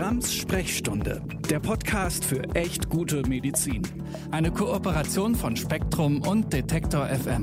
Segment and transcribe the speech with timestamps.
[0.00, 1.20] Grams Sprechstunde,
[1.50, 3.82] der Podcast für echt gute Medizin.
[4.30, 7.42] Eine Kooperation von Spektrum und Detektor FM.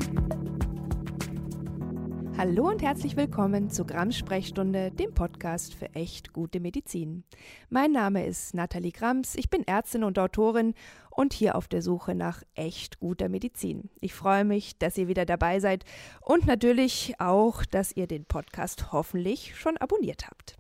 [2.36, 7.26] Hallo und herzlich willkommen zu Grams Sprechstunde, dem Podcast für echt gute Medizin.
[7.70, 10.74] Mein Name ist Nathalie Grams, ich bin Ärztin und Autorin
[11.12, 13.92] und hier auf der Suche nach echt guter Medizin.
[14.02, 15.86] Ich freue mich, dass ihr wieder dabei seid
[16.22, 20.58] und natürlich auch, dass ihr den Podcast hoffentlich schon abonniert habt.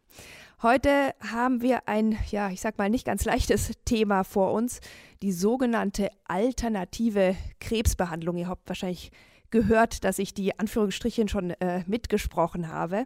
[0.64, 4.80] Heute haben wir ein, ja, ich sag mal nicht ganz leichtes Thema vor uns,
[5.22, 8.38] die sogenannte alternative Krebsbehandlung.
[8.38, 9.12] Ihr habt wahrscheinlich
[9.52, 13.06] gehört, dass ich die Anführungsstrichen schon äh, mitgesprochen habe.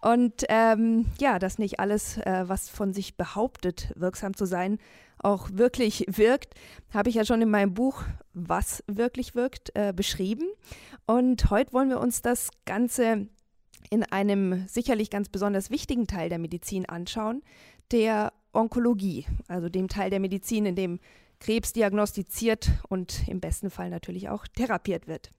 [0.00, 4.78] Und ähm, ja, dass nicht alles, äh, was von sich behauptet, wirksam zu sein,
[5.18, 6.54] auch wirklich wirkt,
[6.94, 10.46] habe ich ja schon in meinem Buch Was wirklich wirkt äh, beschrieben.
[11.04, 13.28] Und heute wollen wir uns das Ganze
[13.90, 17.42] in einem sicherlich ganz besonders wichtigen Teil der Medizin anschauen,
[17.92, 21.00] der Onkologie, also dem Teil der Medizin, in dem
[21.40, 25.30] Krebs diagnostiziert und im besten Fall natürlich auch therapiert wird.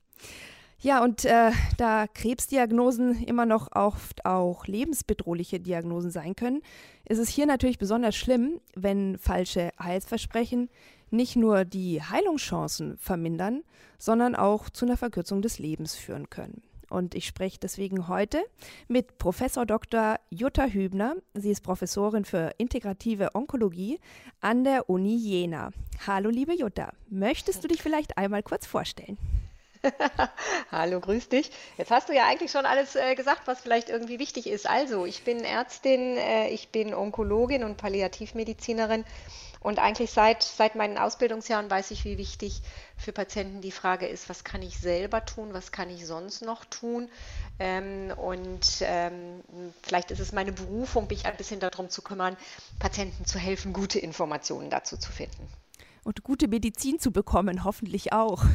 [0.79, 6.61] Ja, und äh, da Krebsdiagnosen immer noch oft auch lebensbedrohliche Diagnosen sein können,
[7.09, 10.69] ist es hier natürlich besonders schlimm, wenn falsche Heilsversprechen
[11.09, 13.63] nicht nur die Heilungschancen vermindern,
[13.97, 16.61] sondern auch zu einer Verkürzung des Lebens führen können.
[16.89, 18.43] Und ich spreche deswegen heute
[18.87, 20.19] mit Professor Dr.
[20.29, 21.15] Jutta Hübner.
[21.33, 23.99] Sie ist Professorin für integrative Onkologie
[24.41, 25.71] an der Uni Jena.
[26.05, 26.93] Hallo, liebe Jutta.
[27.09, 29.17] Möchtest du dich vielleicht einmal kurz vorstellen?
[30.71, 31.51] Hallo, grüß dich.
[31.77, 34.67] Jetzt hast du ja eigentlich schon alles äh, gesagt, was vielleicht irgendwie wichtig ist.
[34.67, 39.05] Also, ich bin Ärztin, äh, ich bin Onkologin und Palliativmedizinerin
[39.59, 42.61] und eigentlich seit, seit meinen Ausbildungsjahren weiß ich, wie wichtig
[42.95, 46.65] für Patienten die Frage ist, was kann ich selber tun, was kann ich sonst noch
[46.65, 47.09] tun.
[47.59, 49.41] Ähm, und ähm,
[49.83, 52.37] vielleicht ist es meine Berufung, mich ein bisschen darum zu kümmern,
[52.79, 55.47] Patienten zu helfen, gute Informationen dazu zu finden.
[56.03, 58.45] Und gute Medizin zu bekommen, hoffentlich auch.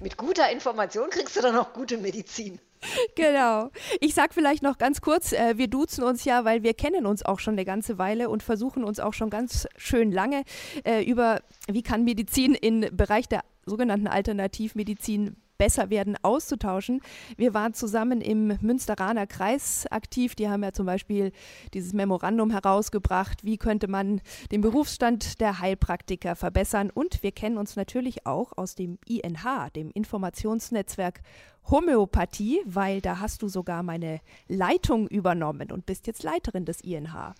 [0.00, 2.58] Mit guter Information kriegst du dann auch gute Medizin.
[3.14, 3.70] Genau.
[4.00, 7.24] Ich sag vielleicht noch ganz kurz, äh, wir duzen uns ja, weil wir kennen uns
[7.24, 10.42] auch schon eine ganze Weile und versuchen uns auch schon ganz schön lange
[10.84, 17.00] äh, über, wie kann Medizin im Bereich der sogenannten Alternativmedizin besser werden, auszutauschen.
[17.36, 20.34] Wir waren zusammen im Münsteraner Kreis aktiv.
[20.34, 21.32] Die haben ja zum Beispiel
[21.74, 24.20] dieses Memorandum herausgebracht, wie könnte man
[24.50, 26.90] den Berufsstand der Heilpraktiker verbessern.
[26.90, 31.20] Und wir kennen uns natürlich auch aus dem INH, dem Informationsnetzwerk
[31.70, 37.34] Homöopathie, weil da hast du sogar meine Leitung übernommen und bist jetzt Leiterin des INH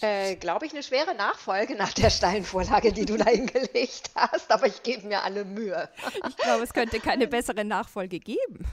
[0.00, 4.66] äh, glaube ich, eine schwere Nachfolge nach der Steinvorlage, die du da hingelegt hast, aber
[4.66, 5.88] ich gebe mir alle Mühe.
[6.28, 8.64] Ich glaube, es könnte keine bessere Nachfolge geben.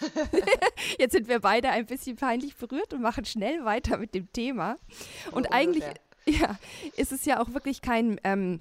[0.98, 4.76] Jetzt sind wir beide ein bisschen peinlich berührt und machen schnell weiter mit dem Thema.
[5.32, 5.84] Und so eigentlich
[6.26, 6.58] ja,
[6.96, 8.60] ist es ja auch wirklich kein ähm,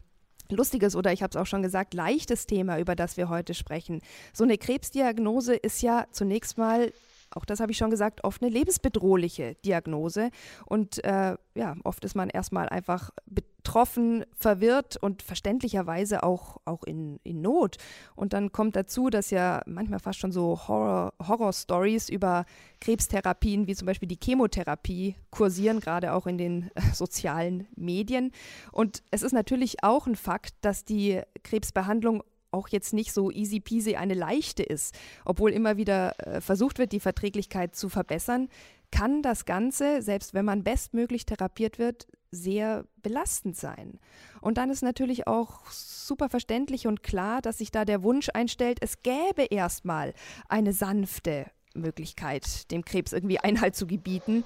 [0.49, 4.01] lustiges oder ich habe es auch schon gesagt, leichtes Thema, über das wir heute sprechen.
[4.33, 6.91] So eine Krebsdiagnose ist ja zunächst mal
[7.31, 10.29] auch das habe ich schon gesagt, oft eine lebensbedrohliche Diagnose.
[10.65, 17.19] Und äh, ja, oft ist man erstmal einfach betroffen, verwirrt und verständlicherweise auch, auch in,
[17.23, 17.77] in Not.
[18.15, 22.45] Und dann kommt dazu, dass ja manchmal fast schon so Horror-Stories über
[22.79, 28.31] Krebstherapien wie zum Beispiel die Chemotherapie kursieren, gerade auch in den äh, sozialen Medien.
[28.71, 32.23] Und es ist natürlich auch ein Fakt, dass die Krebsbehandlung
[32.57, 34.95] auch jetzt nicht so easy peasy eine leichte ist,
[35.25, 38.49] obwohl immer wieder äh, versucht wird, die Verträglichkeit zu verbessern,
[38.91, 43.99] kann das Ganze, selbst wenn man bestmöglich therapiert wird, sehr belastend sein.
[44.41, 48.79] Und dann ist natürlich auch super verständlich und klar, dass sich da der Wunsch einstellt,
[48.81, 50.13] es gäbe erstmal
[50.47, 54.43] eine sanfte Möglichkeit, dem Krebs irgendwie Einhalt zu gebieten.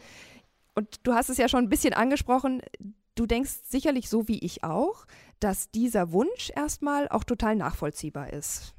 [0.75, 2.61] Und du hast es ja schon ein bisschen angesprochen,
[3.15, 5.05] du denkst sicherlich so wie ich auch,
[5.41, 8.73] dass dieser Wunsch erstmal auch total nachvollziehbar ist.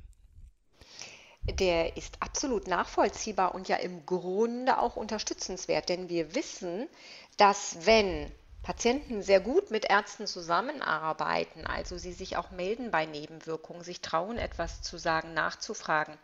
[1.58, 6.88] Der ist absolut nachvollziehbar und ja im Grunde auch unterstützenswert, denn wir wissen,
[7.36, 8.30] dass wenn
[8.62, 14.38] Patienten sehr gut mit Ärzten zusammenarbeiten, also sie sich auch melden bei Nebenwirkungen, sich trauen,
[14.38, 16.16] etwas zu sagen, nachzufragen,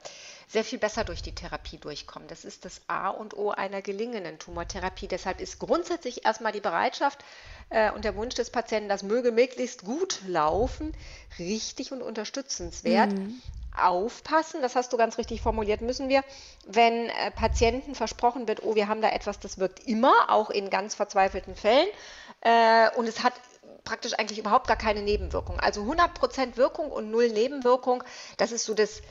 [0.47, 2.29] sehr viel besser durch die Therapie durchkommen.
[2.29, 5.09] Das ist das A und O einer gelingenden Tumortherapie.
[5.09, 7.25] Deshalb ist grundsätzlich erstmal die Bereitschaft
[7.71, 10.93] äh, und der Wunsch des Patienten, das möge möglichst gut laufen,
[11.41, 13.13] richtig und unterstützenswert.
[13.13, 13.43] Mhm
[13.81, 16.23] aufpassen, das hast du ganz richtig formuliert, müssen wir,
[16.67, 20.71] wenn äh, Patienten versprochen wird, oh, wir haben da etwas, das wirkt immer, auch in
[20.71, 21.89] ganz verzweifelten Fällen,
[22.41, 23.35] äh, und es hat
[23.85, 25.59] praktisch eigentlich überhaupt gar keine Nebenwirkung.
[25.61, 28.05] Also 100% Wirkung und null Nebenwirkung,
[28.37, 29.03] das ist so das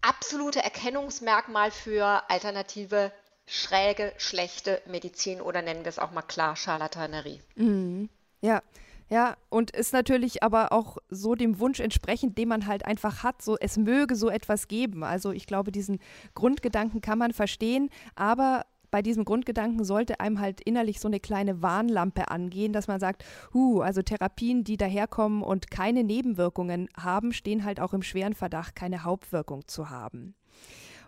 [0.00, 3.12] absolute Erkennungsmerkmal für alternative
[3.46, 7.40] schräge, schlechte Medizin oder nennen wir es auch mal klar Charlatanerie.
[7.56, 8.08] Mhm.
[8.40, 8.62] Ja,
[9.10, 13.42] ja, und ist natürlich aber auch so dem Wunsch entsprechend, den man halt einfach hat,
[13.42, 15.02] so es möge so etwas geben.
[15.02, 15.98] Also ich glaube, diesen
[16.34, 21.62] Grundgedanken kann man verstehen, aber bei diesem Grundgedanken sollte einem halt innerlich so eine kleine
[21.62, 27.64] Warnlampe angehen, dass man sagt, huh, also Therapien, die daherkommen und keine Nebenwirkungen haben, stehen
[27.64, 30.34] halt auch im schweren Verdacht, keine Hauptwirkung zu haben.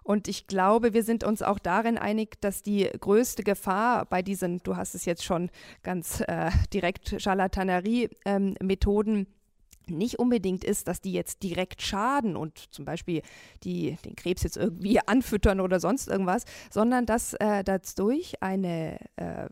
[0.05, 4.58] Und ich glaube, wir sind uns auch darin einig, dass die größte Gefahr bei diesen,
[4.64, 5.50] du hast es jetzt schon
[5.82, 9.26] ganz äh, direkt, Charlatanerie-Methoden ähm,
[9.88, 13.23] nicht unbedingt ist, dass die jetzt direkt schaden und zum Beispiel
[13.64, 19.49] die, den Krebs jetzt irgendwie anfüttern oder sonst irgendwas, sondern dass äh, dadurch eine äh,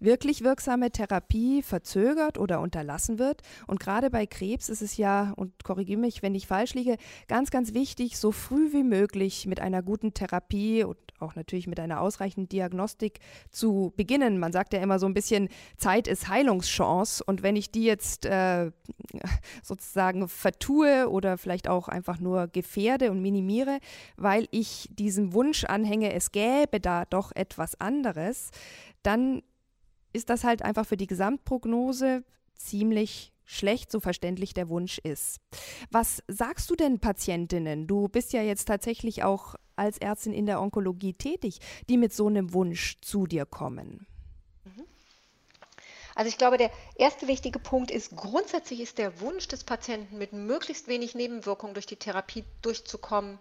[0.00, 3.42] wirklich wirksame Therapie verzögert oder unterlassen wird.
[3.66, 6.96] Und gerade bei Krebs ist es ja, und korrigiere mich, wenn ich falsch liege,
[7.28, 11.80] ganz, ganz wichtig, so früh wie möglich mit einer guten Therapie und auch natürlich mit
[11.80, 14.38] einer ausreichenden Diagnostik zu beginnen.
[14.38, 17.22] Man sagt ja immer so ein bisschen, Zeit ist Heilungschance.
[17.24, 18.70] Und wenn ich die jetzt äh,
[19.62, 23.78] sozusagen vertue oder vielleicht auch einfach nur gefährde und minimiere,
[24.16, 28.50] weil ich diesem Wunsch anhänge, es gäbe da doch etwas anderes,
[29.02, 29.42] dann
[30.12, 32.24] ist das halt einfach für die Gesamtprognose
[32.54, 35.40] ziemlich schlecht, so verständlich der Wunsch ist.
[35.90, 37.86] Was sagst du denn Patientinnen?
[37.86, 42.26] Du bist ja jetzt tatsächlich auch als Ärztin in der Onkologie tätig, die mit so
[42.26, 44.06] einem Wunsch zu dir kommen.
[44.64, 44.84] Mhm.
[46.14, 50.32] Also ich glaube, der erste wichtige Punkt ist, grundsätzlich ist der Wunsch des Patienten, mit
[50.32, 53.38] möglichst wenig Nebenwirkungen durch die Therapie durchzukommen,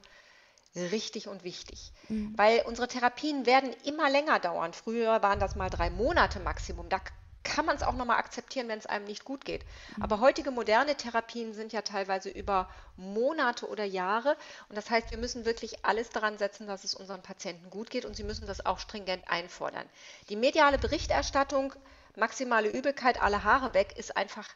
[0.75, 1.91] richtig und wichtig.
[2.09, 2.33] Mhm.
[2.35, 4.73] Weil unsere Therapien werden immer länger dauern.
[4.73, 6.89] Früher waren das mal drei Monate Maximum.
[6.89, 6.99] Da
[7.43, 9.63] kann man es auch nochmal akzeptieren, wenn es einem nicht gut geht.
[9.97, 10.03] Mhm.
[10.03, 14.37] Aber heutige moderne Therapien sind ja teilweise über Monate oder Jahre.
[14.69, 18.05] Und das heißt, wir müssen wirklich alles daran setzen, dass es unseren Patienten gut geht
[18.05, 19.87] und sie müssen das auch stringent einfordern.
[20.29, 21.73] Die mediale Berichterstattung,
[22.15, 24.47] maximale Übelkeit, alle Haare weg, ist einfach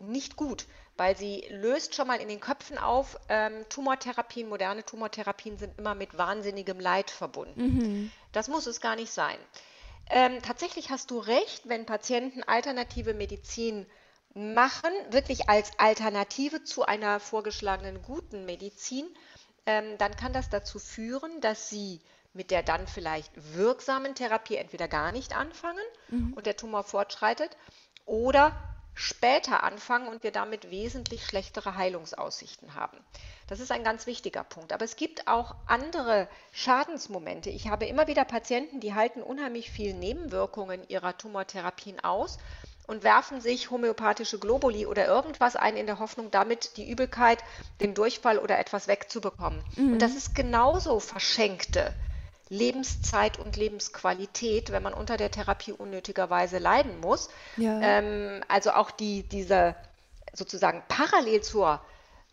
[0.00, 0.66] nicht gut,
[0.96, 5.94] weil sie löst schon mal in den Köpfen auf, ähm, Tumortherapien, moderne Tumortherapien sind immer
[5.94, 7.62] mit wahnsinnigem Leid verbunden.
[7.62, 8.12] Mhm.
[8.32, 9.38] Das muss es gar nicht sein.
[10.10, 13.86] Ähm, tatsächlich hast du recht, wenn Patienten alternative Medizin
[14.34, 19.06] machen, wirklich als Alternative zu einer vorgeschlagenen guten Medizin,
[19.66, 22.00] ähm, dann kann das dazu führen, dass sie
[22.32, 26.32] mit der dann vielleicht wirksamen Therapie entweder gar nicht anfangen mhm.
[26.34, 27.56] und der Tumor fortschreitet
[28.04, 28.52] oder
[28.94, 32.96] später anfangen und wir damit wesentlich schlechtere Heilungsaussichten haben.
[33.46, 34.72] Das ist ein ganz wichtiger Punkt.
[34.72, 37.50] Aber es gibt auch andere Schadensmomente.
[37.50, 42.38] Ich habe immer wieder Patienten, die halten unheimlich viel Nebenwirkungen ihrer Tumortherapien aus
[42.86, 47.38] und werfen sich homöopathische Globuli oder irgendwas ein in der Hoffnung, damit die Übelkeit,
[47.80, 49.62] den Durchfall oder etwas wegzubekommen.
[49.76, 49.94] Mhm.
[49.94, 51.94] Und das ist genauso verschenkte
[52.48, 57.28] Lebenszeit und Lebensqualität, wenn man unter der Therapie unnötigerweise leiden muss.
[57.56, 57.80] Ja.
[57.80, 59.74] Ähm, also auch die, diese
[60.32, 61.80] sozusagen parallel zur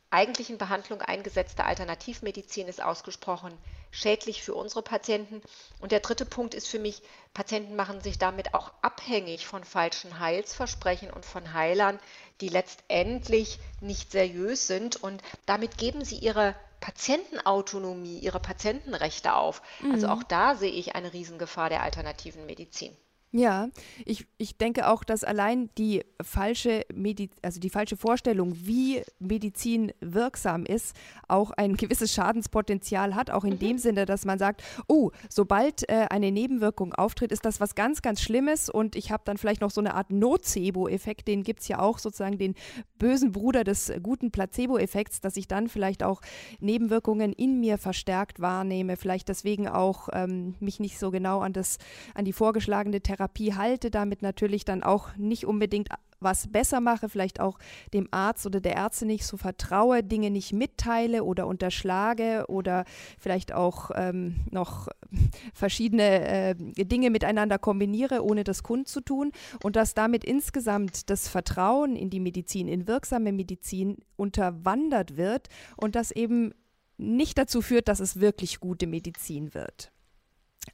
[0.10, 3.58] eigentlichen Behandlung eingesetzte Alternativmedizin ist ausgesprochen
[3.92, 5.42] schädlich für unsere Patienten.
[5.80, 7.02] Und der dritte Punkt ist für mich,
[7.34, 12.00] Patienten machen sich damit auch abhängig von falschen Heilsversprechen und von Heilern,
[12.40, 14.96] die letztendlich nicht seriös sind.
[14.96, 19.62] Und damit geben sie ihre Patientenautonomie, ihre Patientenrechte auf.
[19.78, 19.94] Also mhm.
[19.94, 22.98] Also auch da sehe ich eine Riesengefahr der alternativen Medizin.
[23.34, 23.70] Ja,
[24.06, 29.94] ich, ich denke auch, dass allein die falsche Medi also die falsche Vorstellung, wie Medizin
[30.02, 30.98] wirksam ist,
[31.30, 33.60] auch ein gewisses Schadenspotenzial hat, auch in mhm.
[33.60, 38.02] dem Sinne, dass man sagt, oh, sobald äh, eine Nebenwirkung auftritt, ist das was ganz,
[38.02, 41.70] ganz Schlimmes und ich habe dann vielleicht noch so eine Art Nocebo-Effekt, den gibt es
[41.70, 42.56] ja auch sozusagen den
[43.00, 46.22] bösen Bruder des guten Placebo-Effekts, dass ich dann vielleicht auch
[46.60, 51.78] Nebenwirkungen in mir verstärkt wahrnehme, vielleicht deswegen auch ähm, mich nicht so genau an das,
[52.14, 57.10] an die vorgeschlagene Therapie Therapie halte, damit natürlich dann auch nicht unbedingt was besser mache,
[57.10, 57.58] vielleicht auch
[57.94, 62.86] dem Arzt oder der Ärzte nicht so vertraue, Dinge nicht mitteile oder unterschlage oder
[63.20, 64.88] vielleicht auch ähm, noch
[65.54, 69.32] verschiedene äh, Dinge miteinander kombiniere, ohne das kundzutun
[69.64, 75.96] und dass damit insgesamt das Vertrauen in die Medizin, in wirksame Medizin unterwandert wird und
[75.96, 76.54] das eben
[76.98, 79.92] nicht dazu führt, dass es wirklich gute Medizin wird.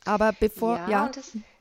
[0.04, 1.12] Aber bevor, ja, ja.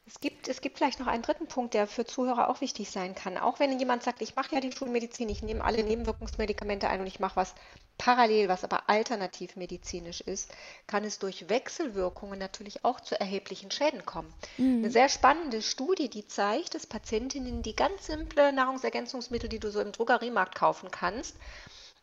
[0.08, 3.16] Es gibt, es gibt vielleicht noch einen dritten Punkt, der für Zuhörer auch wichtig sein
[3.16, 3.36] kann.
[3.36, 7.08] Auch wenn jemand sagt, ich mache ja die Schulmedizin, ich nehme alle Nebenwirkungsmedikamente ein und
[7.08, 7.54] ich mache was
[7.98, 10.52] parallel, was aber alternativmedizinisch ist,
[10.86, 14.32] kann es durch Wechselwirkungen natürlich auch zu erheblichen Schäden kommen.
[14.58, 14.84] Mhm.
[14.84, 19.80] Eine sehr spannende Studie, die zeigt, dass Patientinnen, die ganz simple Nahrungsergänzungsmittel, die du so
[19.80, 21.36] im Drogeriemarkt kaufen kannst,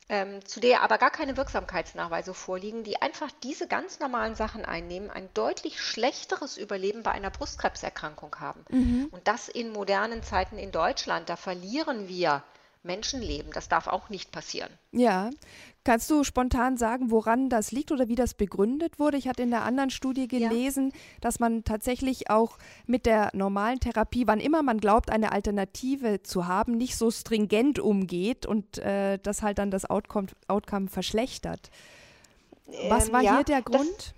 [0.10, 5.10] ähm, zu der aber gar keine Wirksamkeitsnachweise vorliegen, die einfach diese ganz normalen Sachen einnehmen,
[5.10, 8.66] ein deutlich schlechteres Überleben bei einer Brustkrebserkrankung haben.
[8.70, 9.08] Mhm.
[9.12, 11.30] Und das in modernen Zeiten in Deutschland.
[11.30, 12.44] Da verlieren wir
[12.84, 13.52] Menschenleben.
[13.54, 14.70] Das darf auch nicht passieren.
[14.92, 15.30] Ja.
[15.86, 19.18] Kannst du spontan sagen, woran das liegt oder wie das begründet wurde?
[19.18, 21.00] Ich hatte in der anderen Studie gelesen, ja.
[21.20, 26.48] dass man tatsächlich auch mit der normalen Therapie, wann immer man glaubt, eine Alternative zu
[26.48, 31.70] haben, nicht so stringent umgeht und äh, das halt dann das Outcome, Outcome verschlechtert.
[32.88, 34.14] Was war ähm, ja, hier der Grund?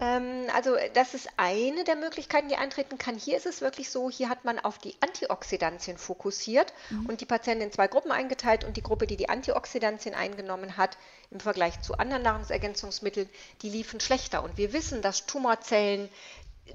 [0.00, 3.16] Ähm, also das ist eine der Möglichkeiten, die eintreten kann.
[3.16, 7.06] Hier ist es wirklich so, hier hat man auf die Antioxidantien fokussiert mhm.
[7.06, 10.96] und die Patienten in zwei Gruppen eingeteilt und die Gruppe, die die Antioxidantien eingenommen hat,
[11.30, 13.28] im Vergleich zu anderen Nahrungsergänzungsmitteln,
[13.62, 14.42] die liefen schlechter.
[14.42, 16.08] Und wir wissen, dass Tumorzellen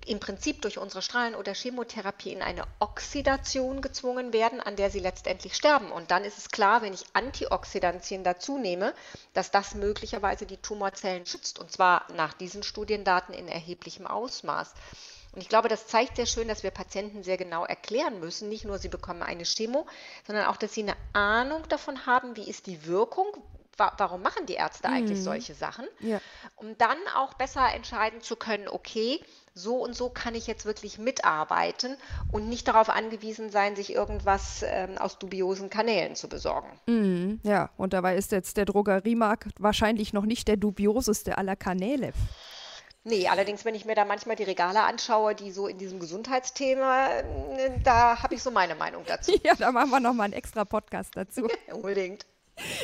[0.05, 5.00] im Prinzip durch unsere Strahlen- oder Chemotherapie in eine Oxidation gezwungen werden, an der sie
[5.00, 5.91] letztendlich sterben.
[5.91, 8.93] Und dann ist es klar, wenn ich Antioxidantien dazu nehme,
[9.33, 11.59] dass das möglicherweise die Tumorzellen schützt.
[11.59, 14.73] Und zwar nach diesen Studiendaten in erheblichem Ausmaß.
[15.33, 18.65] Und ich glaube, das zeigt sehr schön, dass wir Patienten sehr genau erklären müssen, nicht
[18.65, 19.88] nur sie bekommen eine Chemo,
[20.27, 23.25] sondern auch, dass sie eine Ahnung davon haben, wie ist die Wirkung,
[23.77, 25.24] warum machen die Ärzte eigentlich mhm.
[25.24, 26.20] solche Sachen, ja.
[26.56, 29.20] um dann auch besser entscheiden zu können, okay,
[29.53, 31.98] so und so kann ich jetzt wirklich mitarbeiten
[32.32, 36.70] und nicht darauf angewiesen sein, sich irgendwas ähm, aus dubiosen Kanälen zu besorgen.
[36.88, 42.13] Mhm, ja, und dabei ist jetzt der Drogeriemarkt wahrscheinlich noch nicht der dubioseste aller Kanäle.
[43.06, 47.08] Nee, allerdings, wenn ich mir da manchmal die Regale anschaue, die so in diesem Gesundheitsthema,
[47.10, 49.34] äh, da habe ich so meine Meinung dazu.
[49.44, 51.50] Ja, da machen wir nochmal einen extra Podcast dazu.
[51.74, 52.25] Unbedingt.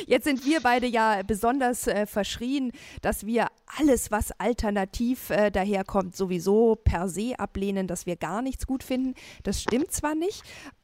[0.06, 2.72] Jetzt sind wir beide ja besonders äh, verschrien,
[3.02, 3.48] dass wir
[3.78, 9.14] alles, was alternativ äh, daherkommt, sowieso per se ablehnen, dass wir gar nichts gut finden.
[9.42, 10.42] Das stimmt zwar nicht,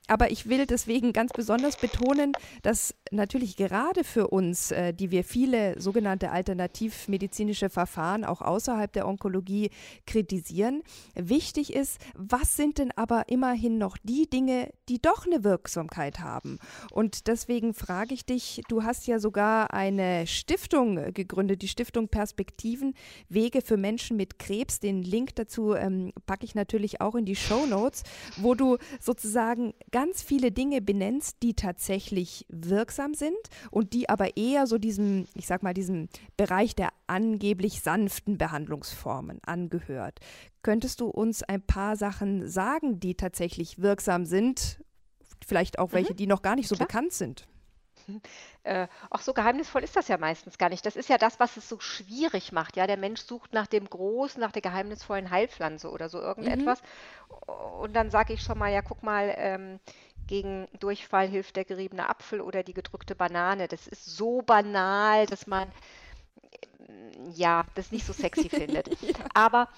[0.09, 2.33] aber ich will deswegen ganz besonders betonen,
[2.63, 9.07] dass natürlich gerade für uns, äh, die wir viele sogenannte alternativmedizinische Verfahren auch außerhalb der
[9.07, 9.71] Onkologie
[10.07, 10.83] kritisieren,
[11.15, 16.59] wichtig ist, was sind denn aber immerhin noch die Dinge, die doch eine Wirksamkeit haben.
[16.91, 22.95] Und deswegen frage ich dich, du hast ja sogar eine Stiftung gegründet, die Stiftung Perspektiven,
[23.29, 24.81] Wege für Menschen mit Krebs.
[24.81, 28.03] Den Link dazu ähm, packe ich natürlich auch in die Show Notes,
[28.37, 33.39] wo du sozusagen ganz viele Dinge benennst, die tatsächlich wirksam sind
[33.71, 39.41] und die aber eher so diesem, ich sag mal, diesem Bereich der angeblich sanften Behandlungsformen
[39.43, 40.19] angehört.
[40.61, 44.85] Könntest du uns ein paar Sachen sagen, die tatsächlich wirksam sind?
[45.47, 46.17] Vielleicht auch welche, mhm.
[46.19, 46.89] die noch gar nicht so Klar.
[46.89, 47.49] bekannt sind.
[48.65, 50.85] Äh, auch so geheimnisvoll ist das ja meistens gar nicht.
[50.85, 52.77] Das ist ja das, was es so schwierig macht.
[52.77, 56.83] Ja, der Mensch sucht nach dem Großen, nach der geheimnisvollen Heilpflanze oder so irgendetwas.
[56.83, 57.53] Mhm.
[57.81, 59.79] Und dann sage ich schon mal, ja, guck mal, ähm,
[60.27, 63.69] gegen Durchfall hilft der geriebene Apfel oder die gedrückte Banane.
[63.69, 65.71] Das ist so banal, dass man
[67.35, 68.89] ja, das nicht so sexy findet.
[69.03, 69.15] ja.
[69.35, 69.69] Aber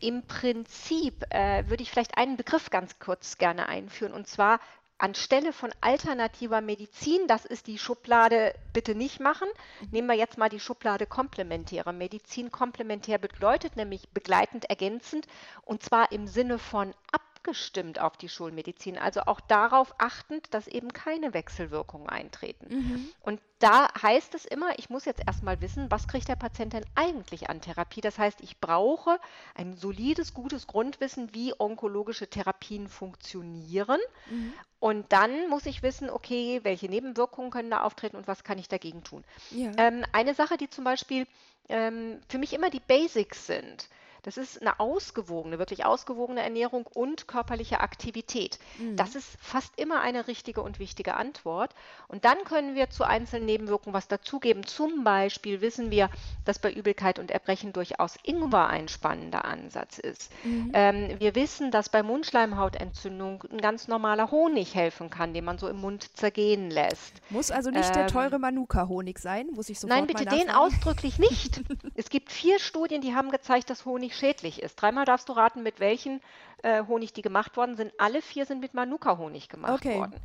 [0.00, 4.60] im Prinzip äh, würde ich vielleicht einen Begriff ganz kurz gerne einführen, und zwar
[5.02, 9.48] anstelle von alternativer Medizin, das ist die Schublade bitte nicht machen,
[9.90, 12.52] nehmen wir jetzt mal die Schublade komplementäre Medizin.
[12.52, 15.26] Komplementär bedeutet nämlich begleitend, ergänzend
[15.64, 20.68] und zwar im Sinne von ab abgestimmt auf die Schulmedizin, also auch darauf achtend, dass
[20.68, 22.66] eben keine Wechselwirkungen eintreten.
[22.70, 23.08] Mhm.
[23.20, 26.84] Und da heißt es immer, ich muss jetzt erstmal wissen, was kriegt der Patient denn
[26.94, 28.00] eigentlich an Therapie?
[28.00, 29.18] Das heißt, ich brauche
[29.56, 34.00] ein solides, gutes Grundwissen, wie onkologische Therapien funktionieren.
[34.30, 34.52] Mhm.
[34.78, 38.68] Und dann muss ich wissen, okay, welche Nebenwirkungen können da auftreten und was kann ich
[38.68, 39.24] dagegen tun.
[39.50, 39.72] Ja.
[39.78, 41.26] Ähm, eine Sache, die zum Beispiel
[41.68, 43.88] ähm, für mich immer die Basics sind,
[44.22, 48.58] das ist eine ausgewogene, wirklich ausgewogene Ernährung und körperliche Aktivität.
[48.78, 48.96] Mhm.
[48.96, 51.74] Das ist fast immer eine richtige und wichtige Antwort.
[52.06, 54.64] Und dann können wir zu einzelnen Nebenwirkungen was dazugeben.
[54.64, 56.08] Zum Beispiel wissen wir,
[56.44, 60.30] dass bei Übelkeit und Erbrechen durchaus Ingwer ein spannender Ansatz ist.
[60.44, 60.70] Mhm.
[60.72, 65.68] Ähm, wir wissen, dass bei Mundschleimhautentzündung ein ganz normaler Honig helfen kann, den man so
[65.68, 67.20] im Mund zergehen lässt.
[67.30, 69.48] Muss also nicht ähm, der teure Manuka-Honig sein?
[69.52, 71.60] Muss ich sofort Nein, bitte den ausdrücklich nicht.
[71.96, 74.76] es gibt vier Studien, die haben gezeigt, dass Honig Honig schädlich ist.
[74.76, 76.20] Dreimal darfst du raten, mit welchen
[76.62, 77.92] äh, Honig die gemacht worden sind.
[77.98, 79.98] Alle vier sind mit Manuka-Honig gemacht okay.
[79.98, 80.20] worden.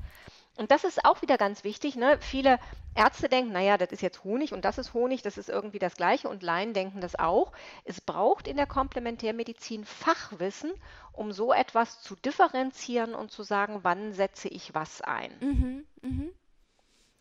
[0.58, 1.96] Und das ist auch wieder ganz wichtig.
[1.96, 2.18] Ne?
[2.20, 2.60] Viele
[2.96, 5.96] Ärzte denken, naja, das ist jetzt Honig und das ist Honig, das ist irgendwie das
[5.96, 6.30] Gleiche.
[6.30, 7.52] Und Laien denken das auch.
[7.86, 10.72] Es braucht in der Komplementärmedizin Fachwissen,
[11.14, 15.32] um so etwas zu differenzieren und zu sagen, wann setze ich was ein.
[15.40, 16.26] Mhm, mh.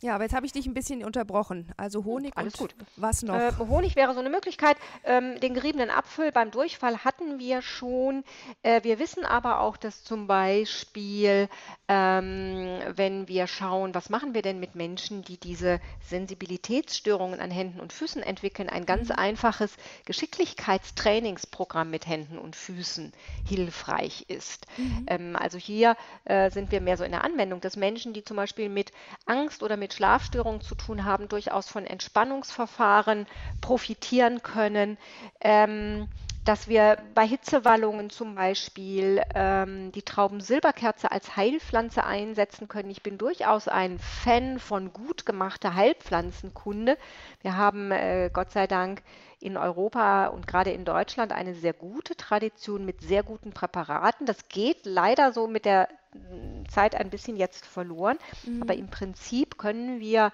[0.07, 1.73] Ja, aber jetzt habe ich dich ein bisschen unterbrochen.
[1.77, 2.87] Also Honig Alles und gut.
[2.95, 3.35] was noch?
[3.35, 4.77] Äh, Honig wäre so eine Möglichkeit.
[5.03, 8.23] Ähm, den geriebenen Apfel beim Durchfall hatten wir schon.
[8.63, 11.49] Äh, wir wissen aber auch, dass zum Beispiel,
[11.89, 17.81] ähm, wenn wir schauen, was machen wir denn mit Menschen, die diese Sensibilitätsstörungen an Händen
[17.81, 23.11] und Füßen entwickeln, ein ganz einfaches Geschicklichkeitstrainingsprogramm mit Händen und Füßen
[23.45, 24.69] hilfreich ist.
[25.09, 25.97] Ähm, also hier
[26.27, 28.93] äh, sind wir mehr so in der Anwendung, dass Menschen, die zum Beispiel mit
[29.25, 33.27] Angst oder mit Schlafstörungen zu tun haben, durchaus von Entspannungsverfahren
[33.61, 34.99] profitieren können.
[35.41, 36.09] Ähm,
[36.47, 42.89] dass wir bei Hitzewallungen zum Beispiel ähm, die Traubensilberkerze als Heilpflanze einsetzen können.
[42.89, 46.99] Ich bin durchaus ein Fan von gut gemachter Heilpflanzenkunde.
[47.43, 49.03] Wir haben äh, Gott sei Dank
[49.47, 54.27] in Europa und gerade in Deutschland eine sehr gute Tradition mit sehr guten Präparaten.
[54.27, 58.19] Das geht leider so mit der mm, Zeit ein bisschen jetzt verloren,
[58.61, 60.33] aber im Prinzip können wir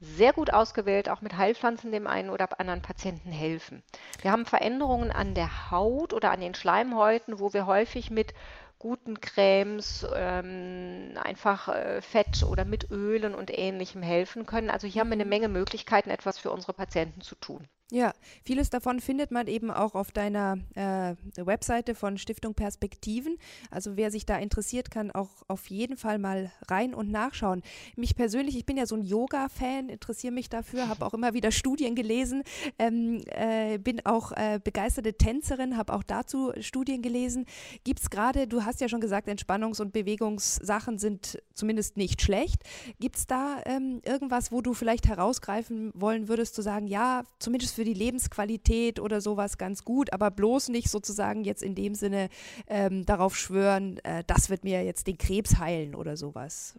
[0.00, 3.82] sehr gut ausgewählt, auch mit Heilpflanzen dem einen oder anderen Patienten helfen.
[4.20, 8.34] Wir haben Veränderungen an der Haut oder an den Schleimhäuten, wo wir häufig mit
[8.78, 14.68] guten Cremes, ähm, einfach äh, Fett oder mit Ölen und ähnlichem helfen können.
[14.68, 17.68] Also hier haben wir eine Menge Möglichkeiten, etwas für unsere Patienten zu tun.
[17.92, 23.36] Ja, vieles davon findet man eben auch auf deiner äh, Webseite von Stiftung Perspektiven.
[23.70, 27.60] Also wer sich da interessiert, kann auch auf jeden Fall mal rein und nachschauen.
[27.94, 31.52] Mich persönlich, ich bin ja so ein Yoga-Fan, interessiere mich dafür, habe auch immer wieder
[31.52, 32.44] Studien gelesen,
[32.78, 37.44] ähm, äh, bin auch äh, begeisterte Tänzerin, habe auch dazu Studien gelesen.
[37.84, 42.62] Gibt es gerade, du hast ja schon gesagt, Entspannungs- und Bewegungssachen sind zumindest nicht schlecht.
[43.00, 47.74] Gibt es da ähm, irgendwas, wo du vielleicht herausgreifen wollen würdest, zu sagen, ja, zumindest
[47.74, 52.28] für die Lebensqualität oder sowas ganz gut, aber bloß nicht sozusagen jetzt in dem Sinne
[52.66, 56.74] ähm, darauf schwören, äh, das wird mir jetzt den Krebs heilen oder sowas.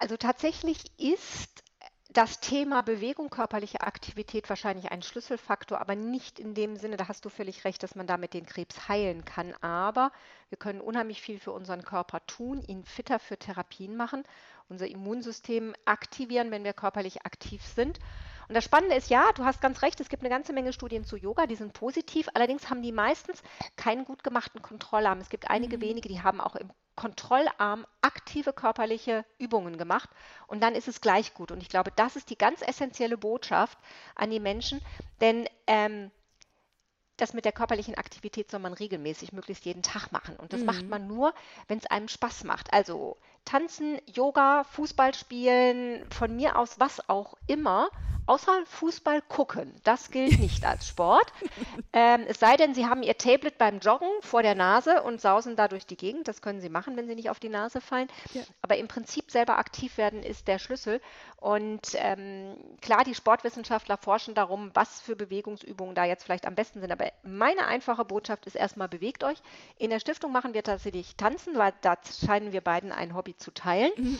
[0.00, 1.48] Also tatsächlich ist
[2.12, 7.24] das Thema Bewegung, körperliche Aktivität wahrscheinlich ein Schlüsselfaktor, aber nicht in dem Sinne, da hast
[7.24, 9.54] du völlig recht, dass man damit den Krebs heilen kann.
[9.60, 10.10] Aber
[10.48, 14.24] wir können unheimlich viel für unseren Körper tun, ihn fitter für Therapien machen,
[14.68, 18.00] unser Immunsystem aktivieren, wenn wir körperlich aktiv sind.
[18.50, 21.04] Und das Spannende ist, ja, du hast ganz recht, es gibt eine ganze Menge Studien
[21.04, 23.44] zu Yoga, die sind positiv, allerdings haben die meistens
[23.76, 25.20] keinen gut gemachten Kontrollarm.
[25.20, 25.82] Es gibt einige mhm.
[25.82, 30.10] wenige, die haben auch im Kontrollarm aktive körperliche Übungen gemacht
[30.48, 31.52] und dann ist es gleich gut.
[31.52, 33.78] Und ich glaube, das ist die ganz essentielle Botschaft
[34.16, 34.80] an die Menschen,
[35.20, 36.10] denn ähm,
[37.18, 40.34] das mit der körperlichen Aktivität soll man regelmäßig, möglichst jeden Tag machen.
[40.34, 40.66] Und das mhm.
[40.66, 41.34] macht man nur,
[41.68, 42.72] wenn es einem Spaß macht.
[42.72, 47.88] Also tanzen, Yoga, Fußball spielen, von mir aus was auch immer
[48.30, 49.74] außer Fußball gucken.
[49.82, 51.32] Das gilt nicht als Sport.
[51.92, 55.56] ähm, es sei denn, Sie haben Ihr Tablet beim Joggen vor der Nase und sausen
[55.56, 56.28] da durch die Gegend.
[56.28, 58.06] Das können Sie machen, wenn Sie nicht auf die Nase fallen.
[58.32, 58.42] Ja.
[58.62, 61.00] Aber im Prinzip selber aktiv werden ist der Schlüssel.
[61.38, 66.80] Und ähm, klar, die Sportwissenschaftler forschen darum, was für Bewegungsübungen da jetzt vielleicht am besten
[66.80, 66.92] sind.
[66.92, 69.38] Aber meine einfache Botschaft ist erstmal, bewegt euch.
[69.76, 73.52] In der Stiftung machen wir tatsächlich Tanzen, weil da scheinen wir beiden ein Hobby zu
[73.52, 73.92] teilen.
[73.96, 74.18] Mhm.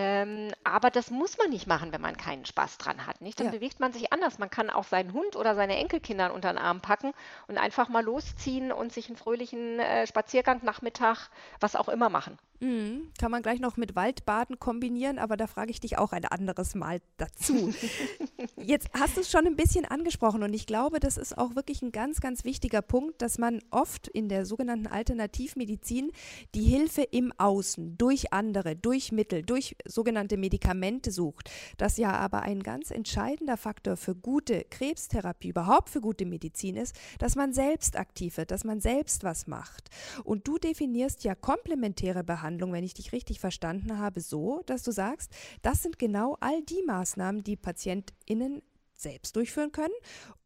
[0.00, 3.20] Ähm, aber das muss man nicht machen, wenn man keinen Spaß dran hat.
[3.20, 3.40] Nicht?
[3.40, 3.52] Dann ja.
[3.52, 4.38] bewegt man sich anders.
[4.38, 7.12] Man kann auch seinen Hund oder seine Enkelkinder unter den Arm packen
[7.48, 12.38] und einfach mal losziehen und sich einen fröhlichen äh, Spaziergang, Nachmittag, was auch immer machen.
[12.60, 13.12] Mhm.
[13.18, 16.74] Kann man gleich noch mit Waldbaden kombinieren, aber da frage ich dich auch ein anderes
[16.74, 17.72] Mal dazu.
[18.56, 21.82] Jetzt hast du es schon ein bisschen angesprochen und ich glaube, das ist auch wirklich
[21.82, 26.10] ein ganz, ganz wichtiger Punkt, dass man oft in der sogenannten Alternativmedizin
[26.54, 31.50] die Hilfe im Außen, durch andere, durch Mittel, durch sogenannte Medikamente sucht.
[31.76, 36.94] Das ja aber ein ganz entscheidender Faktor für gute Krebstherapie, überhaupt für gute Medizin ist,
[37.18, 39.88] dass man selbst aktiv wird, dass man selbst was macht.
[40.24, 44.92] Und du definierst ja komplementäre Behandlung wenn ich dich richtig verstanden habe, so, dass du
[44.92, 48.62] sagst, das sind genau all die Maßnahmen, die PatientInnen
[48.94, 49.94] selbst durchführen können,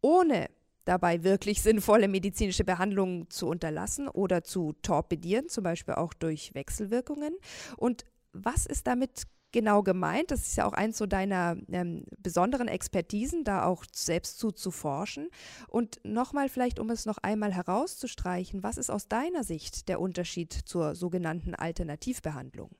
[0.00, 0.48] ohne
[0.85, 7.37] dabei wirklich sinnvolle medizinische Behandlungen zu unterlassen oder zu torpedieren, zum Beispiel auch durch Wechselwirkungen.
[7.76, 10.31] Und was ist damit genau gemeint?
[10.31, 14.71] Das ist ja auch eins so deiner ähm, besonderen Expertisen, da auch selbst zu, zu
[14.71, 15.29] forschen.
[15.68, 20.53] Und nochmal vielleicht, um es noch einmal herauszustreichen, was ist aus deiner Sicht der Unterschied
[20.53, 22.71] zur sogenannten Alternativbehandlung?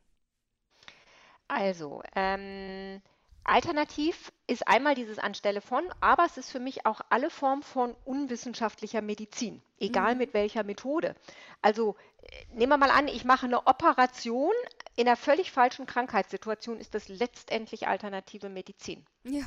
[1.49, 3.03] Also, ähm,
[3.45, 7.95] Alternativ ist einmal dieses anstelle von, aber es ist für mich auch alle Form von
[8.05, 10.19] unwissenschaftlicher Medizin, egal mhm.
[10.19, 11.17] mit welcher Methode.
[11.61, 14.53] Also äh, nehmen wir mal an, ich mache eine Operation
[14.97, 19.05] in einer völlig falschen Krankheitssituation, ist das letztendlich alternative Medizin.
[19.25, 19.45] Ja.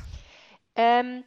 [0.74, 1.24] Ähm,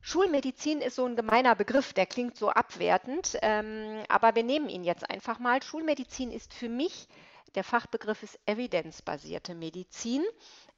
[0.00, 4.84] Schulmedizin ist so ein gemeiner Begriff, der klingt so abwertend, ähm, aber wir nehmen ihn
[4.84, 5.62] jetzt einfach mal.
[5.62, 7.08] Schulmedizin ist für mich,
[7.54, 10.22] der Fachbegriff ist evidenzbasierte Medizin.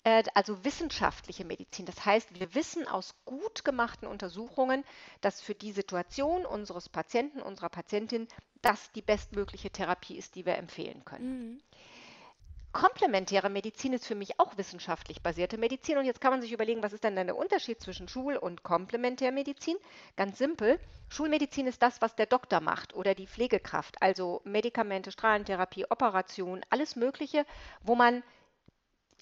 [0.05, 1.87] äh, also wissenschaftliche Medizin.
[1.87, 4.85] Das heißt, wir wissen aus gut gemachten Untersuchungen,
[5.21, 8.29] dass für die Situation unseres Patienten, unserer Patientin,
[8.63, 11.39] das die bestmögliche Therapie ist, die wir empfehlen können.
[11.39, 11.61] Mhm.
[12.79, 15.99] Komplementäre Medizin ist für mich auch wissenschaftlich basierte Medizin.
[15.99, 19.77] Und jetzt kann man sich überlegen, was ist denn der Unterschied zwischen Schul- und Komplementärmedizin?
[20.14, 20.79] Ganz simpel.
[21.09, 24.01] Schulmedizin ist das, was der Doktor macht oder die Pflegekraft.
[24.01, 27.45] Also Medikamente, Strahlentherapie, Operation, alles Mögliche,
[27.83, 28.23] wo man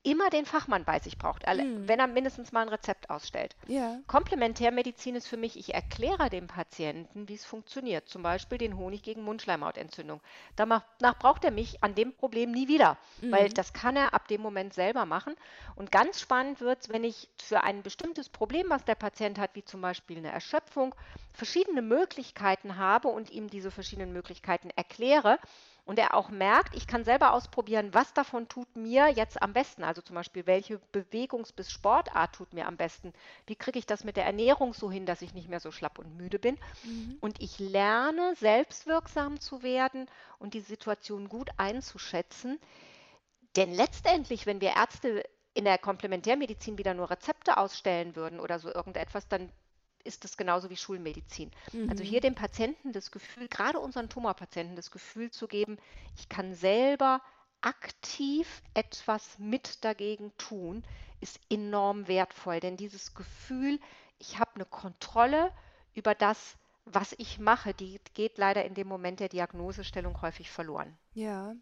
[0.07, 1.89] immer den Fachmann bei sich braucht, mhm.
[1.89, 3.57] wenn er mindestens mal ein Rezept ausstellt.
[3.67, 3.99] Ja.
[4.07, 8.09] Komplementärmedizin ist für mich, ich erkläre dem Patienten, wie es funktioniert.
[8.09, 10.21] Zum Beispiel den Honig gegen Mundschleimhautentzündung.
[10.55, 10.85] Danach
[11.19, 13.33] braucht er mich an dem Problem nie wieder, mhm.
[13.33, 15.35] weil das kann er ab dem Moment selber machen.
[15.75, 19.51] Und ganz spannend wird es, wenn ich für ein bestimmtes Problem, was der Patient hat,
[19.55, 20.95] wie zum Beispiel eine Erschöpfung,
[21.33, 25.39] verschiedene Möglichkeiten habe und ihm diese verschiedenen Möglichkeiten erkläre
[25.87, 29.85] und er auch merkt, ich kann selber ausprobieren, was davon tut mir jetzt am besten.
[29.85, 33.13] Also zum Beispiel, welche Bewegungs- bis Sportart tut mir am besten.
[33.47, 36.01] Wie kriege ich das mit der Ernährung so hin, dass ich nicht mehr so schlapp
[36.01, 36.59] und müde bin?
[36.83, 37.19] Mhm.
[37.21, 42.59] Und ich lerne, selbstwirksam zu werden und die Situation gut einzuschätzen.
[43.55, 45.23] Denn letztendlich, wenn wir Ärzte
[45.55, 49.51] in der Komplementärmedizin wieder nur Rezepte ausstellen würden oder so irgendetwas, dann
[50.07, 51.51] ist es genauso wie Schulmedizin.
[51.67, 51.91] Also mhm.
[51.91, 55.79] Also hier dem Patienten das Gefühl, gerade unseren Tumorpatienten das Gefühl zu geben,
[56.17, 57.21] ich kann selber
[57.61, 60.85] aktiv etwas mit dagegen tun,
[61.21, 62.61] ist enorm wertvoll.
[62.61, 63.81] Denn dieses Gefühl,
[64.19, 65.51] ich habe eine Kontrolle
[65.95, 70.97] über das, was ich mache, die geht leider in dem Moment der Diagnosestellung häufig verloren.
[71.15, 71.57] Ja,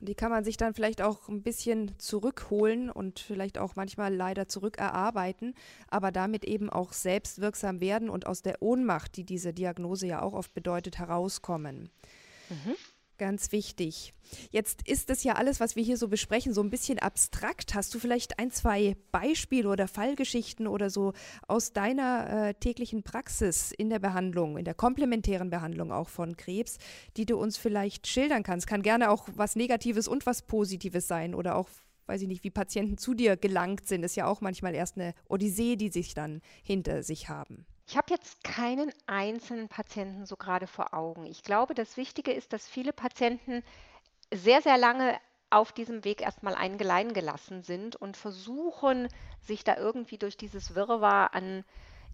[0.00, 4.14] und die kann man sich dann vielleicht auch ein bisschen zurückholen und vielleicht auch manchmal
[4.14, 5.54] leider zurückerarbeiten,
[5.88, 10.34] aber damit eben auch selbstwirksam werden und aus der Ohnmacht, die diese Diagnose ja auch
[10.34, 11.90] oft bedeutet, herauskommen.
[12.50, 12.74] Mhm.
[13.18, 14.12] Ganz wichtig.
[14.50, 17.74] Jetzt ist das ja alles, was wir hier so besprechen, so ein bisschen abstrakt.
[17.74, 21.14] Hast du vielleicht ein, zwei Beispiele oder Fallgeschichten oder so
[21.48, 26.76] aus deiner äh, täglichen Praxis in der Behandlung, in der komplementären Behandlung auch von Krebs,
[27.16, 28.66] die du uns vielleicht schildern kannst?
[28.66, 31.70] Kann gerne auch was Negatives und was Positives sein oder auch
[32.08, 35.12] weiß ich nicht, wie Patienten zu dir gelangt sind, ist ja auch manchmal erst eine
[35.28, 37.66] Odyssee, die sich dann hinter sich haben.
[37.88, 41.24] Ich habe jetzt keinen einzelnen Patienten so gerade vor Augen.
[41.26, 43.62] Ich glaube, das Wichtige ist, dass viele Patienten
[44.34, 45.18] sehr, sehr lange
[45.50, 49.08] auf diesem Weg erstmal eingelein gelassen sind und versuchen,
[49.40, 51.64] sich da irgendwie durch dieses Wirrwarr an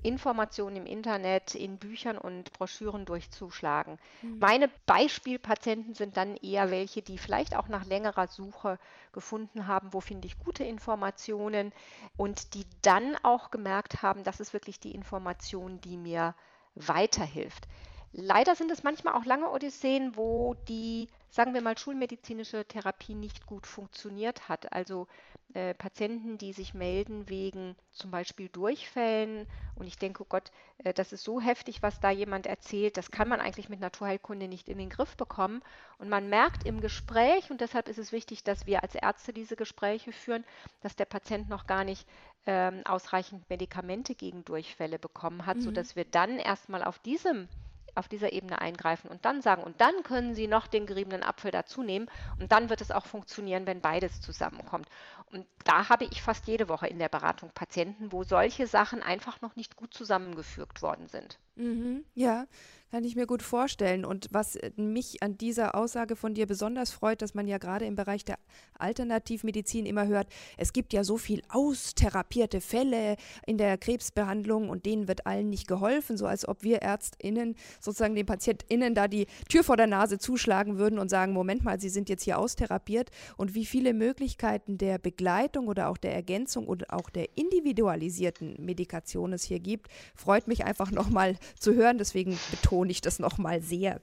[0.02, 3.98] Informationen im Internet, in Büchern und Broschüren durchzuschlagen.
[4.22, 4.38] Mhm.
[4.38, 8.78] Meine Beispielpatienten sind dann eher welche, die vielleicht auch nach längerer Suche
[9.12, 11.72] gefunden haben, wo finde ich gute Informationen
[12.16, 16.34] und die dann auch gemerkt haben, das ist wirklich die Information, die mir
[16.74, 17.68] weiterhilft.
[18.12, 23.46] Leider sind es manchmal auch lange Odysseen, wo die, sagen wir mal, schulmedizinische Therapie nicht
[23.46, 24.70] gut funktioniert hat.
[24.72, 25.06] Also
[25.54, 29.46] äh, Patienten, die sich melden wegen zum Beispiel Durchfällen.
[29.76, 30.50] Und ich denke, oh Gott,
[30.84, 32.98] äh, das ist so heftig, was da jemand erzählt.
[32.98, 35.62] Das kann man eigentlich mit Naturheilkunde nicht in den Griff bekommen.
[35.96, 39.56] Und man merkt im Gespräch, und deshalb ist es wichtig, dass wir als Ärzte diese
[39.56, 40.44] Gespräche führen,
[40.82, 42.06] dass der Patient noch gar nicht
[42.44, 45.62] ähm, ausreichend Medikamente gegen Durchfälle bekommen hat, mhm.
[45.62, 47.48] sodass wir dann erstmal auf diesem
[47.94, 51.50] auf dieser Ebene eingreifen und dann sagen, und dann können Sie noch den geriebenen Apfel
[51.50, 54.88] dazu nehmen und dann wird es auch funktionieren, wenn beides zusammenkommt.
[55.30, 59.40] Und da habe ich fast jede Woche in der Beratung Patienten, wo solche Sachen einfach
[59.40, 61.38] noch nicht gut zusammengefügt worden sind.
[61.56, 62.46] Mhm, ja,
[62.92, 64.04] kann ich mir gut vorstellen.
[64.04, 67.94] Und was mich an dieser Aussage von dir besonders freut, dass man ja gerade im
[67.94, 68.38] Bereich der
[68.78, 75.08] Alternativmedizin immer hört, es gibt ja so viel austherapierte Fälle in der Krebsbehandlung und denen
[75.08, 79.64] wird allen nicht geholfen, so als ob wir ÄrztInnen sozusagen den PatientInnen da die Tür
[79.64, 83.54] vor der Nase zuschlagen würden und sagen, Moment mal, Sie sind jetzt hier austherapiert und
[83.54, 89.44] wie viele Möglichkeiten der Begleitung oder auch der Ergänzung und auch der individualisierten Medikation es
[89.44, 91.98] hier gibt, freut mich einfach nochmal zu hören.
[91.98, 94.00] Deswegen betone ich das nochmal sehr.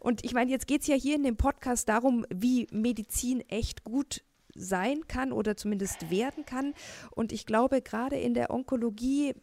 [0.00, 3.84] Und ich meine, jetzt geht es ja hier in dem Podcast darum, wie Medizin echt
[3.84, 4.22] gut
[4.54, 6.74] sein kann oder zumindest werden kann.
[7.10, 9.34] Und ich glaube, gerade in der Onkologie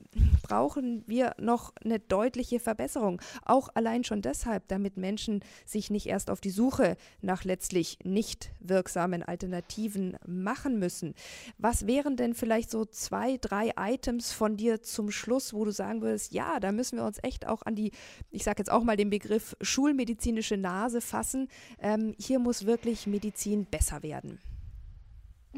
[0.44, 3.22] brauchen wir noch eine deutliche Verbesserung.
[3.46, 8.52] Auch allein schon deshalb, damit Menschen sich nicht erst auf die Suche nach letztlich nicht
[8.60, 11.14] wirksamen Alternativen machen müssen.
[11.58, 16.02] Was wären denn vielleicht so zwei, drei Items von dir zum Schluss, wo du sagen
[16.02, 17.92] würdest, ja, da müssen wir uns echt auch an die,
[18.32, 21.48] ich sage jetzt auch mal den Begriff schulmedizinische Nase fassen.
[21.80, 24.40] Ähm, hier muss wirklich Medizin besser werden.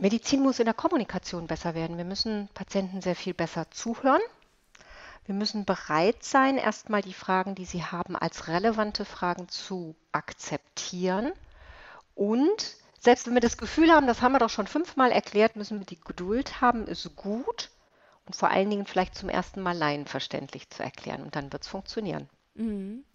[0.01, 1.97] Medizin muss in der Kommunikation besser werden.
[1.97, 4.21] Wir müssen Patienten sehr viel besser zuhören.
[5.25, 11.31] Wir müssen bereit sein, erstmal die Fragen, die sie haben, als relevante Fragen zu akzeptieren
[12.19, 15.79] und selbst wenn wir das Gefühl haben, das haben wir doch schon fünfmal erklärt, müssen
[15.79, 17.69] wir die Geduld haben, ist gut
[18.25, 21.69] und vor allen Dingen vielleicht zum ersten Mal laienverständlich zu erklären und dann wird es
[21.69, 22.27] funktionieren.
[22.55, 23.05] Mhm.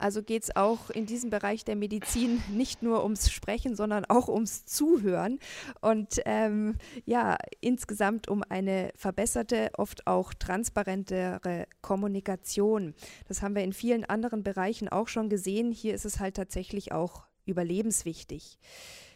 [0.00, 4.28] Also geht es auch in diesem Bereich der Medizin nicht nur ums Sprechen, sondern auch
[4.28, 5.38] ums Zuhören
[5.80, 12.94] und ähm, ja, insgesamt um eine verbesserte, oft auch transparentere Kommunikation.
[13.28, 15.72] Das haben wir in vielen anderen Bereichen auch schon gesehen.
[15.72, 18.58] Hier ist es halt tatsächlich auch überlebenswichtig.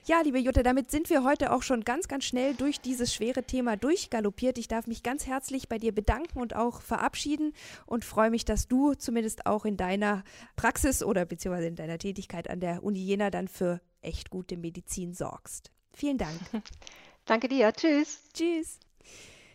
[0.07, 3.43] Ja, liebe Jutta, damit sind wir heute auch schon ganz, ganz schnell durch dieses schwere
[3.43, 4.59] Thema durchgaloppiert.
[4.59, 7.55] Ich darf mich ganz herzlich bei dir bedanken und auch verabschieden
[7.87, 10.23] und freue mich, dass du zumindest auch in deiner
[10.57, 15.15] Praxis oder beziehungsweise in deiner Tätigkeit an der Uni Jena dann für echt gute Medizin
[15.15, 15.73] sorgst.
[15.95, 16.39] Vielen Dank.
[17.25, 17.73] Danke dir.
[17.73, 18.29] Tschüss.
[18.35, 18.81] Tschüss.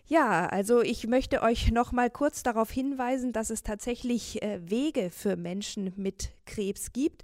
[0.08, 5.12] Ja, also ich möchte euch noch mal kurz darauf hinweisen, dass es tatsächlich äh, Wege
[5.12, 7.22] für Menschen mit Krebs gibt.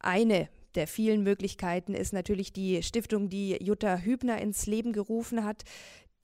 [0.00, 5.64] Eine der vielen Möglichkeiten ist natürlich die Stiftung, die Jutta Hübner ins Leben gerufen hat.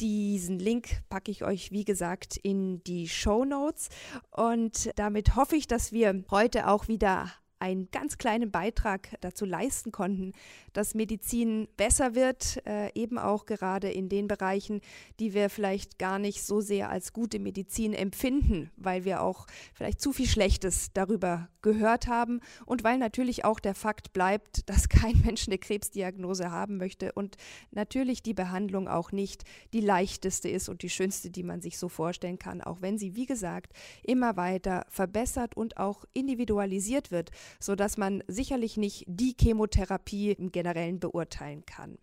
[0.01, 3.89] Diesen Link packe ich euch, wie gesagt, in die Show Notes.
[4.31, 9.93] Und damit hoffe ich, dass wir heute auch wieder einen ganz kleinen Beitrag dazu leisten
[9.93, 10.33] konnten,
[10.73, 14.81] dass Medizin besser wird, äh, eben auch gerade in den Bereichen,
[15.21, 20.01] die wir vielleicht gar nicht so sehr als gute Medizin empfinden, weil wir auch vielleicht
[20.01, 25.21] zu viel Schlechtes darüber gehört haben und weil natürlich auch der Fakt bleibt, dass kein
[25.25, 27.37] Mensch eine Krebsdiagnose haben möchte und
[27.71, 31.89] natürlich die Behandlung auch nicht die leichteste ist und die schönste, die man sich so
[31.89, 33.73] vorstellen kann, auch wenn sie, wie gesagt,
[34.03, 41.01] immer weiter verbessert und auch individualisiert wird, sodass man sicherlich nicht die Chemotherapie im Generellen
[41.01, 41.99] beurteilen kann.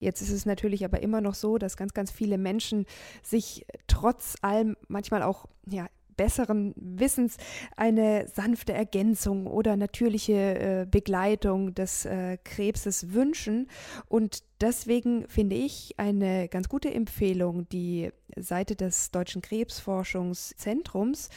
[0.00, 2.86] Jetzt ist es natürlich aber immer noch so, dass ganz, ganz viele Menschen
[3.22, 7.36] sich trotz allem manchmal auch ja, besseren Wissens
[7.76, 13.68] eine sanfte Ergänzung oder natürliche äh, Begleitung des äh, Krebses wünschen.
[14.08, 21.28] Und deswegen finde ich eine ganz gute Empfehlung die Seite des Deutschen Krebsforschungszentrums,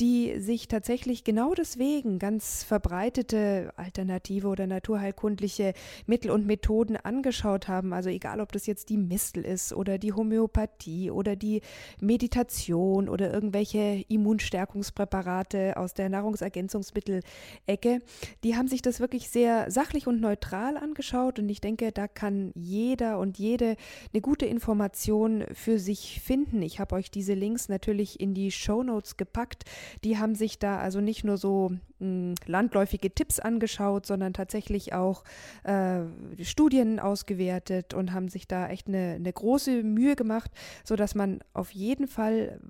[0.00, 5.72] die sich tatsächlich genau deswegen ganz verbreitete alternative oder naturheilkundliche
[6.06, 7.92] Mittel und Methoden angeschaut haben.
[7.92, 11.62] Also egal, ob das jetzt die Mistel ist oder die Homöopathie oder die
[12.00, 18.00] Meditation oder irgendwelche Immunstärkungspräparate aus der Nahrungsergänzungsmittelecke,
[18.42, 22.50] die haben sich das wirklich sehr sachlich und neutral angeschaut und ich denke, da kann
[22.54, 23.76] jeder und jede
[24.12, 26.62] eine gute Information für sich finden.
[26.62, 29.64] Ich habe euch diese Links natürlich in die Show Notes gepackt.
[30.02, 34.92] Die haben sich da also nicht nur so mh, hm, landläufige Tipps angeschaut, sondern tatsächlich
[34.92, 35.22] auch
[35.62, 36.00] äh,
[36.42, 40.50] Studien ausgewertet und haben sich da echt eine, eine große Mühe gemacht,
[40.84, 42.60] sodass man auf jeden Fall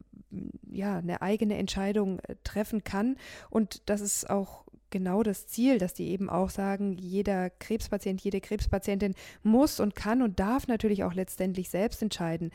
[0.71, 3.17] ja, eine eigene Entscheidung äh, treffen kann.
[3.51, 8.41] Und das ist auch genau das Ziel, dass die eben auch sagen, jeder Krebspatient, jede
[8.41, 12.51] Krebspatientin muss und kann und darf natürlich auch letztendlich selbst entscheiden.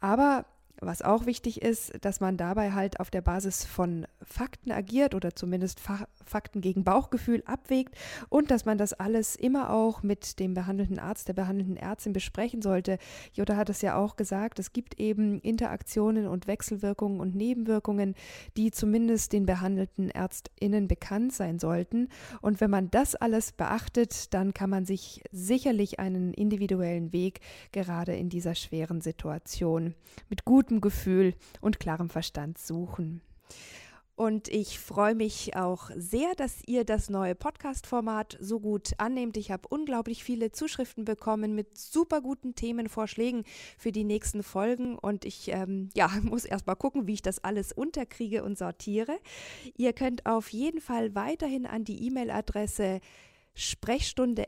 [0.00, 0.46] Aber
[0.82, 5.34] was auch wichtig ist, dass man dabei halt auf der Basis von Fakten agiert oder
[5.34, 7.94] zumindest Fa Fakten gegen Bauchgefühl abwägt
[8.28, 12.62] und dass man das alles immer auch mit dem behandelnden Arzt, der behandelnden Ärztin besprechen
[12.62, 12.98] sollte.
[13.32, 18.14] Jutta hat es ja auch gesagt, es gibt eben Interaktionen und Wechselwirkungen und Nebenwirkungen,
[18.56, 22.08] die zumindest den behandelten ÄrztInnen bekannt sein sollten.
[22.40, 27.40] Und wenn man das alles beachtet, dann kann man sich sicherlich einen individuellen Weg
[27.72, 29.94] gerade in dieser schweren Situation
[30.28, 33.20] mit gutem Gefühl und klarem Verstand suchen.
[34.14, 39.38] Und ich freue mich auch sehr, dass ihr das neue Podcast-Format so gut annehmt.
[39.38, 43.44] Ich habe unglaublich viele Zuschriften bekommen mit super guten Themenvorschlägen
[43.78, 44.98] für die nächsten Folgen.
[44.98, 49.18] Und ich ähm, ja, muss erst mal gucken, wie ich das alles unterkriege und sortiere.
[49.76, 53.00] Ihr könnt auf jeden Fall weiterhin an die E-Mail-Adresse
[53.54, 54.46] sprechstunde@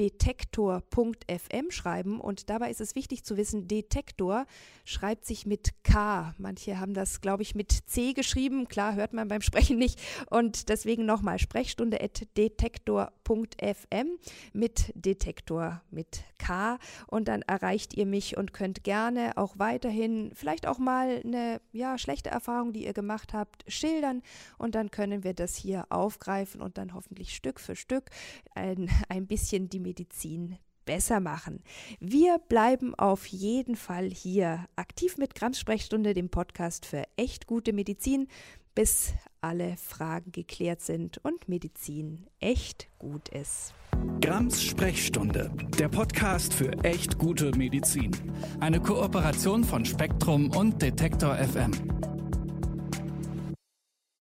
[0.00, 2.20] detektor.fm schreiben.
[2.20, 4.46] Und dabei ist es wichtig zu wissen, Detektor
[4.86, 6.34] schreibt sich mit K.
[6.38, 8.66] Manche haben das, glaube ich, mit C geschrieben.
[8.66, 10.00] Klar, hört man beim Sprechen nicht.
[10.30, 14.08] Und deswegen nochmal Sprechstunde at detektor.fm
[14.54, 16.78] mit Detektor mit K.
[17.06, 21.98] Und dann erreicht ihr mich und könnt gerne auch weiterhin vielleicht auch mal eine ja,
[21.98, 24.22] schlechte Erfahrung, die ihr gemacht habt, schildern.
[24.56, 28.08] Und dann können wir das hier aufgreifen und dann hoffentlich Stück für Stück
[28.54, 31.64] ein, ein bisschen die Medizin besser machen.
[31.98, 37.72] Wir bleiben auf jeden Fall hier aktiv mit Grams Sprechstunde, dem Podcast für echt gute
[37.72, 38.28] Medizin,
[38.76, 43.74] bis alle Fragen geklärt sind und Medizin echt gut ist.
[44.20, 48.12] Grams Sprechstunde, der Podcast für echt gute Medizin.
[48.60, 51.72] Eine Kooperation von Spektrum und Detektor FM.